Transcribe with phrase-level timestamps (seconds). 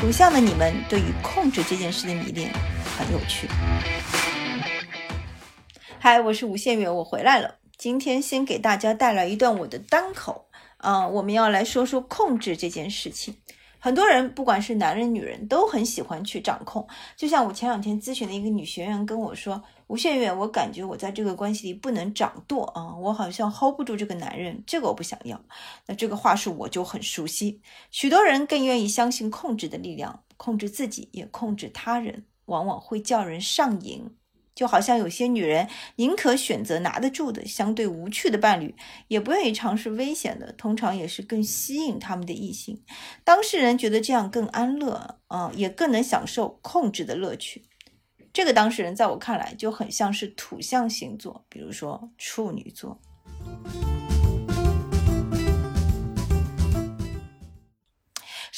[0.00, 2.50] 图像的你们对于控制这件事的迷恋
[2.96, 3.46] 很有趣。
[5.98, 7.56] 嗨，我是吴宪月，我回来了。
[7.76, 10.46] 今天先给大家带来一段我的单口，
[10.78, 13.36] 啊，我们要来说说控制这件事情。
[13.82, 16.86] 很多人，不管是男人女人，都很喜欢去掌控。
[17.16, 25.40] 就像我前两天咨询的一个女学员跟我说：“吴宪月，我感觉我在这个关系里不能掌舵啊，我好像 hold 不住这个男人，这个我不想要。”
[25.88, 27.62] 那这个话术我就很熟悉。
[27.90, 34.10] 许多人更愿意相信控制的力量，控制自己也控制他人，往往会叫人上瘾。
[34.60, 38.74] 就好像有些女人宁可选择拿得住的、相对无趣的伴侣，
[39.08, 42.78] 也不愿意尝试危险的，通常也是更吸引他们的异性。
[43.24, 47.64] 当事人觉得这样更安乐，嗯，也更能享受控制的乐趣。
[48.34, 53.00] 这个当事人在我看来就很像是土象星座，比如说处女座。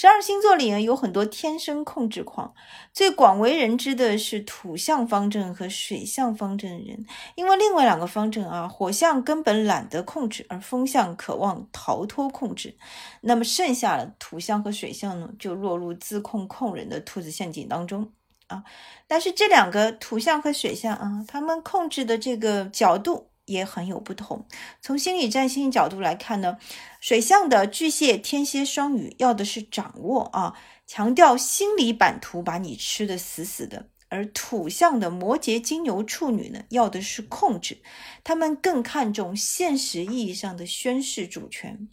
[0.03, 2.53] 十二星座里呢，有很多天生控制狂，
[2.93, 7.07] 最广为人知的是土象方阵和水象方阵人。
[7.37, 12.77] 因为另外两个方阵啊，火象根本懒得控制，而风象渴望逃脱控制，
[13.21, 18.11] 那么剩下的土象和水象呢，就落入自控控人的兔子陷阱当中
[18.49, 18.65] 啊。
[19.07, 23.29] 但是这两个土象和水象啊，他们控制的这个角度。
[23.53, 24.47] 也很有不同。
[24.81, 26.59] 从心理占星角度来看呢，
[27.01, 37.79] 水象的巨蟹、天蝎、双鱼要的是掌握啊，强调心理版图，把你吃的死死的；而土象的摩羯、金牛、处女呢，要的是控制，
[38.25, 41.89] 他们更看重现实意义上的宣示主权。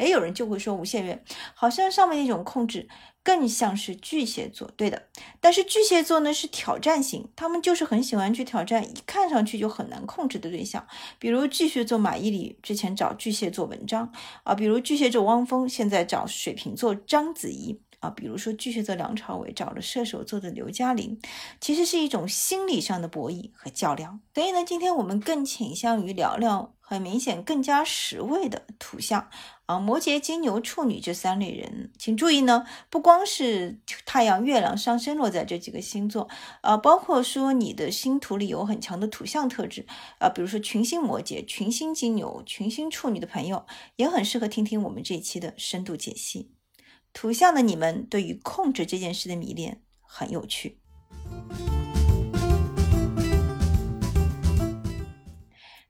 [0.00, 1.22] 诶，有人就会说，无限远，
[1.54, 2.88] 好像上面那种控制。
[3.22, 5.08] 更像是巨蟹座，对的。
[5.42, 10.86] 但是巨蟹座呢是挑战型，他们就是很喜欢去挑战，一看上去就很难控制的对象。
[11.18, 14.10] 比如巨蟹座马伊琍之前找巨蟹座文章
[14.42, 21.20] 啊，比如巨蟹座汪峰现在找水瓶座章子怡啊，比如说巨蟹座梁朝伟找了射手座的刘嘉玲，
[21.60, 24.20] 其实是一种心理上的博弈和较量。
[24.34, 26.74] 所以呢，今天我们更倾向于聊聊。
[26.80, 29.28] 很明显，更加实惠的图像
[29.66, 36.28] 啊，摩羯、金牛、处女这三类人，请注意呢，不光是太阳、月亮、上升落在这几个星座，
[36.62, 39.86] 啊，包括说你的星图里有很强的土象特质
[40.18, 43.64] 啊，比如说群星摩羯、群星金牛、群星处女的朋友，
[43.94, 46.50] 也很适合听听我们这一期的深度解析。
[47.12, 50.78] 图像的你们对于控制这件事的迷恋很有趣。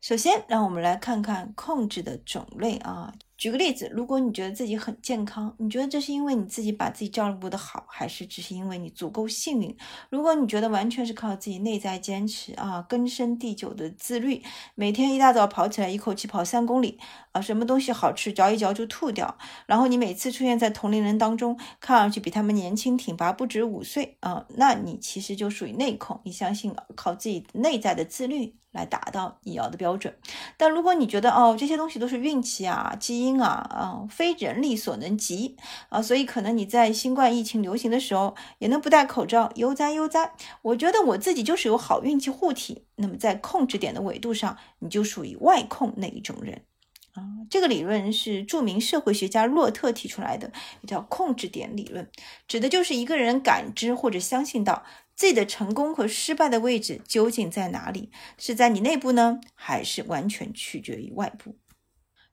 [0.01, 3.15] 首先，让我们来看看控制的种类啊。
[3.37, 9.75] 举个例子，如果你觉得自己很健康，你觉得这是因为你自己把自己照顾得好，还是只是因为你足够幸运？
[10.11, 14.43] 如果你觉得完全是靠自己内在坚持啊，根深蒂久的自律，
[14.75, 16.99] 每天一大早跑起来一口气跑三公里
[17.33, 19.37] 啊，什么东西好吃嚼一嚼就吐掉，
[19.67, 30.15] 然后你每次出现在同龄人当中，看上去比他们年轻挺拔不止五岁啊，那你其实就属于内控，你相信靠自己内在的自律来达到你要的标准。
[30.57, 33.31] 但如果你觉得哦这些东西都是运气啊，基因。
[33.41, 35.57] 啊啊，非人力所能及
[35.89, 40.35] 啊，所以可能你在新冠疫情流行的时候也能不戴口罩，悠哉悠哉。
[40.61, 46.63] 我觉得我自己就是有好运气护体，那么在控制点的维度上，你就属于外控那一种人
[47.13, 47.23] 啊。
[47.49, 50.53] 这个理论是著名社会学家洛特提出来的，
[50.87, 52.11] 叫控制点理论，
[52.47, 54.85] 指的就是一个人感知或者相信到
[55.15, 61.57] 自己的成功和失败的位置究竟在哪里，是在你内部呢，还是完全取决于外部？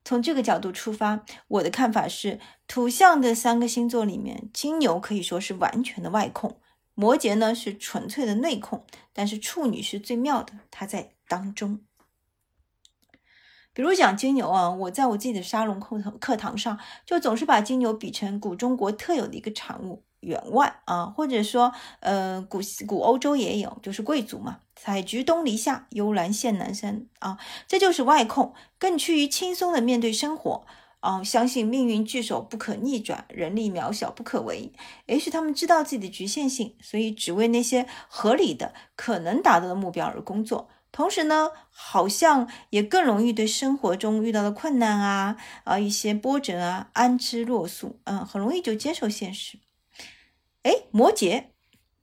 [0.04, 6.60] 从这个角度出发，我的看法是，土象的三个星座里面，金牛可以说是完全的外控，
[6.94, 11.80] 摩羯呢是纯粹的内控，但是处女是最妙的，它在当中。
[13.78, 20.02] 比如讲金牛啊，我在我自己的沙龙课堂课堂上，就总是把金牛比成古中国特有的一个产物。
[20.18, 22.58] 员外啊，或者说，呃，古
[22.88, 24.58] 古欧洲也有，就是贵族嘛。
[24.74, 30.66] 采菊东篱下，悠然见南山啊，这就是外控，更趋于轻松的面对生活
[30.98, 34.72] 啊，相信命运聚手不可逆转，人力渺小不可为。
[35.06, 40.68] 也许他们知道自己的局限性，所以只为那些合理的、可能达到的目标而工作。
[40.90, 49.58] 同时呢，好像也更容易对生活中遇到的困难啊啊一些波折啊安之若素，嗯，很容易就接受现实。
[50.62, 51.44] 哎，摩羯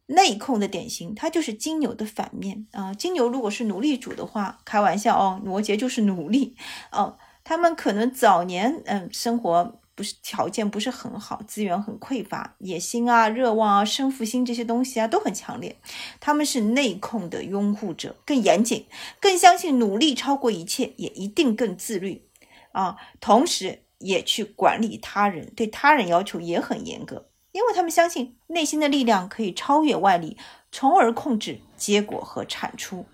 [0.08, 2.94] 内控的典型，它就是金牛的反面啊。
[2.94, 6.56] 金牛如果是奴隶主的话，开玩笑哦，摩羯就是奴隶
[6.92, 7.18] 哦。
[7.44, 15.78] 他们可能早年嗯，生活不是条件不是很好，资源很匮乏，野心啊、热望啊、胜负心这些东西啊都很强烈。
[16.20, 18.86] 他们是内控的拥护者，更严谨，
[19.22, 22.28] 更相信努力超过一切，也一定更自律
[22.74, 22.98] 啊。
[23.22, 27.30] 同时也去管理他人，对他人要求也很严格。
[27.54, 30.38] 因为他们相信内心的力量可以超越外力，
[30.74, 33.06] 从而控制结果和产出。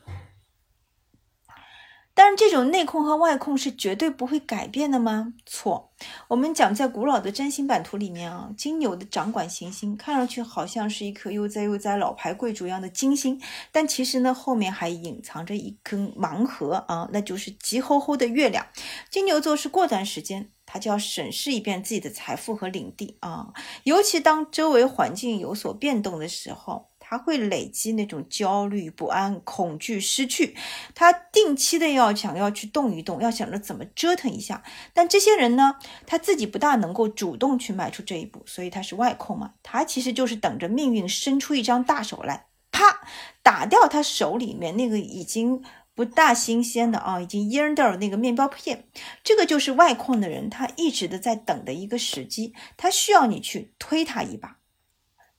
[2.23, 5.33] 但是这种内控和外控是绝对不会改变的吗？
[5.44, 5.91] 错。
[6.27, 13.41] 我们讲在古老的占星版图里面啊，金牛的掌管行星看上去好像是一颗悠哉悠哉老牌贵族一样的金星，
[13.71, 18.67] 但其实呢后面还隐藏着一根盲盒啊，那就是急吼吼的月亮。
[19.09, 23.51] 金牛座是过段时间他就要审视一遍自己的财富和领地啊，
[23.85, 26.90] 尤其当周围环境有所变动的时候。
[27.11, 30.55] 他会累积那种焦虑、不安、恐惧、失去，
[30.95, 34.63] 他定期的要想要去动一动，要想着怎么折腾一下。
[34.93, 35.75] 但这些人呢，
[36.07, 39.55] 他自己不大能够主动去迈出这一步，所以他是外控嘛。
[39.61, 43.01] 他其实就是等着命运伸出一张大手来，啪，
[43.43, 45.61] 打掉他手里面那个已经
[45.93, 48.85] 不大新鲜的啊，已经蔫掉的那个面包片。
[49.21, 54.60] 这个就是外控的人，他一直的在等的一个时机，他需要你去推他一把。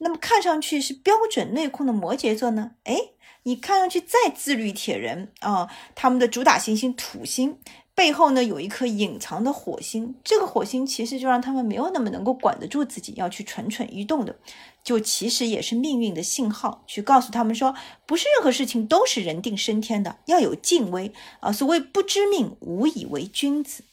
[0.02, 2.72] 那么看上去是标准内控的摩羯座呢？
[2.82, 2.96] 哎，
[3.44, 7.58] 你看上去再自律铁人啊，他们的主打行星土星
[7.94, 14.34] 背后呢有一颗隐藏的火星，这个火星其实就让他们没有那么能够管得住自己，要去蠢蠢欲动的，
[14.82, 17.72] 就其实也是命运的信号，去告诉他们说，
[18.04, 21.52] 不是任何事情都是人定胜天的，要有敬畏啊。
[21.52, 23.84] 所谓不知命，无以为君子。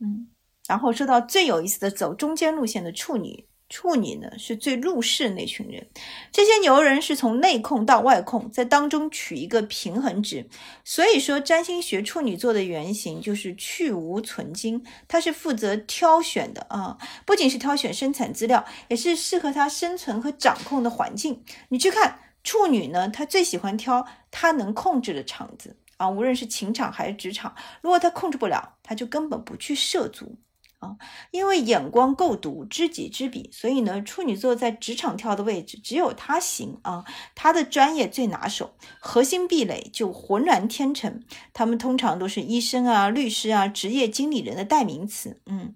[0.00, 0.28] 嗯，
[0.66, 3.46] 然后说到最有意思的，走中间路线的处女。
[3.70, 5.86] 处女呢是最入世那群人，
[6.32, 10.46] 这些牛人是从内控到外控，在当中取一个平衡值。
[10.84, 21.44] 所以说，占星学处女座的原型就是去无存精，他是负责挑选的啊，不仅是挑选生产资料，也是适合他生存和掌控的环境。
[21.68, 30.36] 你去看处女呢，他最喜欢挑他能控制的场子啊，无论是情场还是职场，如果他控制不了，他就根本不去涉足。
[30.80, 30.96] 啊，
[31.30, 37.04] 因为眼光够毒，知己知彼，所以呢，处女座在职场跳的位置只有他行啊，
[37.34, 41.22] 他的专业最拿手，核心壁垒就浑然天成。
[41.52, 45.74] 他们通常都是医生啊、律师啊、职业经理人的代名词，嗯。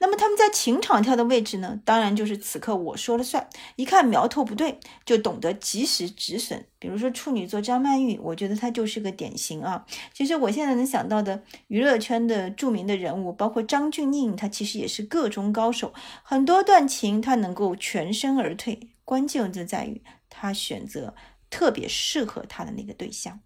[0.00, 1.80] 那么他们在情场跳的位置呢？
[1.84, 3.48] 当然就是此刻我说了算。
[3.76, 6.66] 一看苗头不对，就懂得及时止损。
[6.78, 9.86] 比如说处女座张曼玉，我觉得她就是个典型啊。
[10.12, 15.94] 其实我现在能想到的娱乐圈的著名的人物，包括张钧甯，她其实也是个中高手。
[16.22, 21.14] 很多段情她能够全身而退，关键就在于她选择
[21.48, 23.40] 特别适合她的那个对象。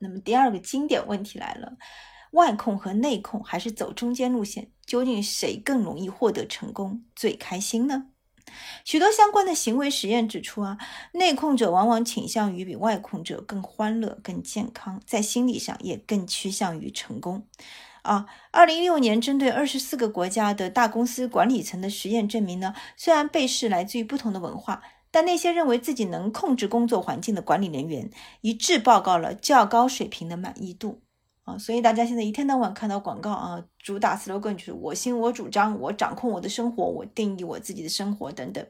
[0.00, 1.76] 那么第二个经典问题来了：
[2.32, 4.70] 外控和内控还是走中间路线？
[4.84, 8.06] 究竟谁更容易获得成功、最开心呢？
[8.84, 10.78] 许多相关的行为实验指出啊，
[11.12, 17.46] 内控者往往倾向于比外控者更欢乐、更健康，在心理上也更趋向于成功。
[18.02, 24.82] 啊，二零一六年针对二十四个国家的大公司管理层的实验证明呢，虽然被试来自于不同的文化。
[25.14, 31.02] 但那些认为自己能控制工作环境的管理人员一致报告了较高水平的满意度
[31.44, 38.66] 啊，所以大家现在一天到晚看到广告啊，主打 slogan 就是我行我主张，我掌控我的生活，我定义我自己的生活等等。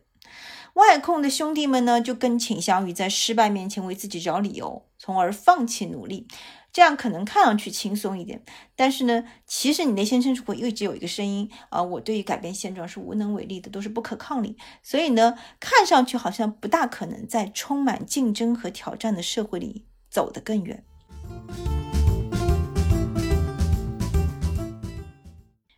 [0.75, 6.27] 外控的兄弟们呢，就更倾向于在失败面前为自己找理由，从而放弃努力。
[6.73, 8.43] 这样可能看上去轻松一点，
[8.75, 14.57] 但是呢，其实你内心深处会一直有一个声音啊，我对于改变现状是无能为力的，都是不可抗力。
[14.83, 20.83] 所以呢，看上去好像不大可能在充满竞争和挑战的社会里走得更远。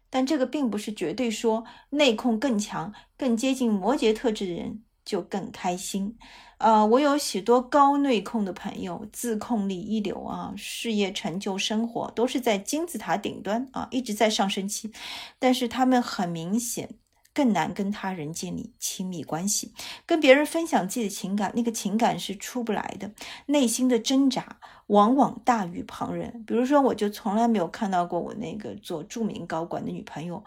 [0.09, 6.19] 但这个并不是绝对说内控更强、更接近摩羯特质的人就更开心。
[6.59, 14.91] 呃，我有许多高内控的朋友，自控力一流啊，事业成就、生活都是在金字塔顶端啊，一直在上升期。
[15.39, 16.89] 但是他们很明显
[17.35, 19.75] 更难跟他人建立亲密关系，
[20.07, 23.13] 跟别人分享自己的情感，那个情感是出不来的，
[23.45, 26.43] 内心的挣扎往往大于旁人。
[26.47, 30.43] 比如说，我就从来没有看到过我那个做著名高管的女朋友。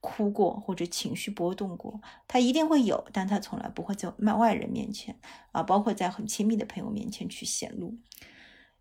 [0.00, 5.18] 哭过或者情绪波动过，他一定会有，但他从来不会在外外人面前
[5.52, 7.96] 啊，包括在很亲密的朋友面前去显露。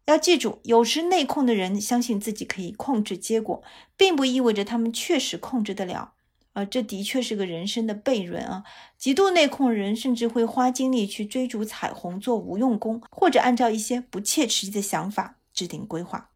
[0.05, 3.62] 要记住，有时内控的人相信自己可以控制结果，
[3.97, 6.13] 并不意味着他们确实控制得了。
[6.53, 8.63] 呃，这的确是个人生的悖论啊。
[8.97, 16.29] 极度内控人甚至会花精力去追逐彩虹，做无用功，或者按照一些不切实际的想法制定规划。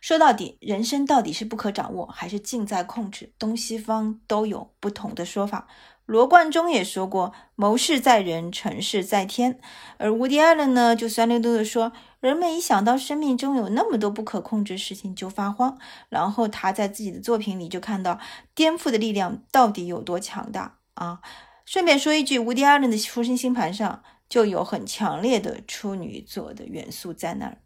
[0.00, 3.32] 说到底，人生到底是不可掌握还是尽在控制？
[3.38, 5.68] 东西方都有不同的说法。
[6.04, 9.60] 罗贯中也说过：“谋事在人，成事在天。”
[9.98, 15.78] 而伍迪·艾伦呢，就酸溜溜地说：“人们一想到生命中有那么多不可控制事情就发慌。”
[16.10, 18.18] 然后他在自己的作品里就看到
[18.52, 21.20] 颠覆的力量到底有多强大啊！
[21.64, 27.58] 顺便说一句，伍迪·艾伦的出生星盘上就有很强烈的处女座的元素在那儿。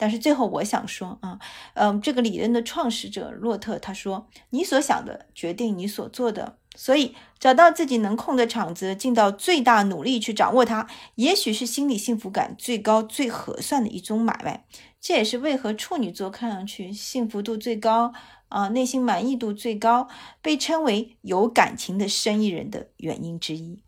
[0.00, 1.38] 但是最后我想说啊，
[1.74, 14.64] 嗯，这个理论的创始者洛特他说：“你所想的决定你所做的，所以找到自己能控的场子，尽到最大努力去掌握它，也许是心理幸福感最高、最合算的一种买卖。
[14.98, 18.14] 这也是为何处女座看上去幸福度最高
[18.48, 20.08] 啊，内心满意度最高，
[20.40, 23.82] 被称为有感情的生意人的原因之一。”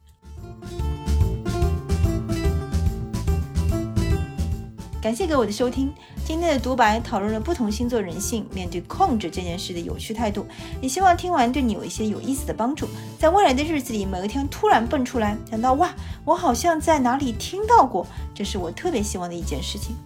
[5.03, 5.93] 感谢各位的收听。
[6.25, 10.47] 今天的独白讨论了不同星座人性面对控制这件事的有趣态度，
[10.81, 12.87] 也希望听完对你有一些有意思的帮助。
[13.19, 15.93] 在未来的日子里，某一天突然蹦出来，想到哇，
[16.25, 19.97] 我好像在哪里听到过，这是我特别希望的一件事情。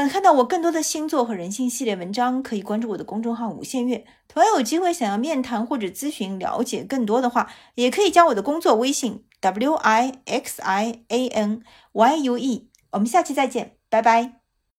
[0.00, 4.06] 想看到我更多的星座和人性系列文章，可以关注我的公众号“无限月”。
[4.28, 9.24] 同样有机会想要面谈或者咨询了解更多的话，也可以加我的工作微信。
[9.40, 14.39] W I X I A N Y U E，我们下期再见，拜拜。